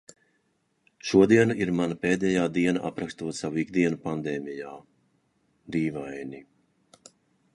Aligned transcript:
Šodiena 1.09 1.57
ir 1.65 1.71
mana 1.79 1.97
pēdējā 2.05 2.45
diena 2.55 2.81
aprakstot 2.89 3.37
savu 3.41 3.61
ikdienu 3.65 4.01
pandēmijā... 4.07 4.73
dīvaini. 5.77 6.41